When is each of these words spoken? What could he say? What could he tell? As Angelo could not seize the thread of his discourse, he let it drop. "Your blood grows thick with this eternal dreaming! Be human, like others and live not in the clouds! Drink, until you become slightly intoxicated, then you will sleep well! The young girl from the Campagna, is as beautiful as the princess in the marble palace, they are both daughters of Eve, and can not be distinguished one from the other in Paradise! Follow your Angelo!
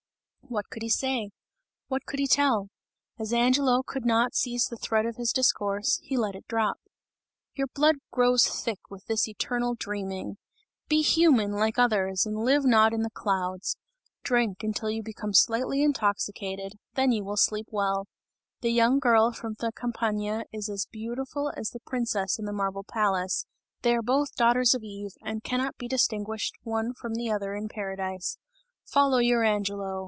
What 0.47 0.69
could 0.69 0.81
he 0.83 0.89
say? 0.89 1.29
What 1.87 2.05
could 2.05 2.19
he 2.19 2.27
tell? 2.27 2.67
As 3.17 3.31
Angelo 3.31 3.83
could 3.83 4.03
not 4.03 4.35
seize 4.35 4.65
the 4.65 4.75
thread 4.75 5.05
of 5.05 5.15
his 5.15 5.31
discourse, 5.31 6.01
he 6.03 6.17
let 6.17 6.35
it 6.35 6.45
drop. 6.49 6.75
"Your 7.55 7.67
blood 7.67 7.95
grows 8.11 8.45
thick 8.45 8.79
with 8.89 9.05
this 9.05 9.29
eternal 9.29 9.75
dreaming! 9.75 10.35
Be 10.89 11.03
human, 11.03 11.53
like 11.53 11.79
others 11.79 12.25
and 12.25 12.35
live 12.35 12.65
not 12.65 12.91
in 12.91 13.01
the 13.01 13.09
clouds! 13.09 13.77
Drink, 14.23 14.61
until 14.61 14.89
you 14.91 15.01
become 15.01 15.33
slightly 15.33 15.81
intoxicated, 15.83 16.73
then 16.95 17.13
you 17.13 17.23
will 17.23 17.37
sleep 17.37 17.67
well! 17.71 18.07
The 18.59 18.71
young 18.73 18.99
girl 18.99 19.31
from 19.31 19.53
the 19.57 19.71
Campagna, 19.71 20.43
is 20.51 20.67
as 20.67 20.85
beautiful 20.91 21.53
as 21.55 21.69
the 21.69 21.79
princess 21.85 22.37
in 22.37 22.43
the 22.43 22.51
marble 22.51 22.83
palace, 22.83 23.45
they 23.83 23.95
are 23.95 24.01
both 24.01 24.35
daughters 24.35 24.75
of 24.75 24.83
Eve, 24.83 25.11
and 25.23 25.45
can 25.45 25.59
not 25.61 25.77
be 25.77 25.87
distinguished 25.87 26.55
one 26.63 26.93
from 26.93 27.13
the 27.13 27.31
other 27.31 27.55
in 27.55 27.69
Paradise! 27.69 28.37
Follow 28.85 29.19
your 29.19 29.45
Angelo! 29.45 29.99